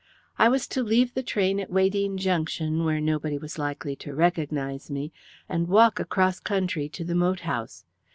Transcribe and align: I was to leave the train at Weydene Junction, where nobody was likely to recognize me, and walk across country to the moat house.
I 0.39 0.49
was 0.49 0.67
to 0.69 0.81
leave 0.81 1.13
the 1.13 1.21
train 1.21 1.59
at 1.59 1.69
Weydene 1.69 2.17
Junction, 2.17 2.83
where 2.85 2.99
nobody 2.99 3.37
was 3.37 3.59
likely 3.59 3.95
to 3.97 4.15
recognize 4.15 4.89
me, 4.89 5.13
and 5.47 5.67
walk 5.67 5.99
across 5.99 6.39
country 6.39 6.89
to 6.89 7.03
the 7.03 7.13
moat 7.13 7.41
house. 7.41 7.85